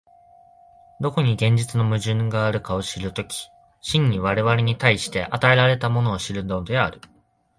[0.99, 3.51] どこに現実の矛盾があるかを知る時、
[3.81, 7.01] 真に我々に対して与えられたものを知るのである。